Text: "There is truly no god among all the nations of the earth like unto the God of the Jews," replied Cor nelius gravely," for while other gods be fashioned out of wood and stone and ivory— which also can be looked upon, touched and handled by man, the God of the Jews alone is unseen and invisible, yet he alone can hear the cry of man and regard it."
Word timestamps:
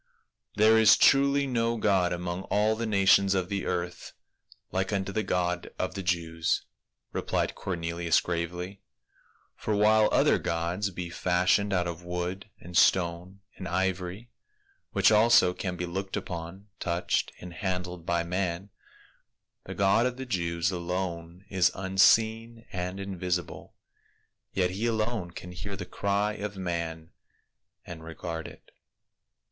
"There 0.55 0.79
is 0.79 0.97
truly 0.97 1.45
no 1.45 1.77
god 1.77 2.11
among 2.11 2.41
all 2.45 2.75
the 2.75 2.87
nations 2.87 3.35
of 3.35 3.49
the 3.49 3.67
earth 3.67 4.13
like 4.71 4.91
unto 4.91 5.11
the 5.11 5.21
God 5.21 5.69
of 5.77 5.93
the 5.93 6.01
Jews," 6.01 6.63
replied 7.13 7.53
Cor 7.53 7.75
nelius 7.75 8.19
gravely," 8.19 8.81
for 9.63 9.75
while 9.75 10.09
other 10.11 10.39
gods 10.39 10.89
be 10.89 11.11
fashioned 11.11 11.71
out 11.71 11.85
of 11.85 12.03
wood 12.03 12.49
and 12.59 12.75
stone 12.75 13.41
and 13.57 13.67
ivory— 13.67 14.31
which 14.93 15.11
also 15.11 15.53
can 15.53 15.75
be 15.75 15.85
looked 15.85 16.17
upon, 16.17 16.65
touched 16.79 17.31
and 17.39 17.53
handled 17.53 18.03
by 18.03 18.23
man, 18.23 18.71
the 19.65 19.75
God 19.75 20.07
of 20.07 20.17
the 20.17 20.25
Jews 20.25 20.71
alone 20.71 21.45
is 21.47 21.71
unseen 21.75 22.65
and 22.73 22.99
invisible, 22.99 23.75
yet 24.51 24.71
he 24.71 24.87
alone 24.87 25.29
can 25.29 25.51
hear 25.51 25.75
the 25.75 25.85
cry 25.85 26.33
of 26.33 26.57
man 26.57 27.11
and 27.85 28.03
regard 28.03 28.47
it." 28.47 28.71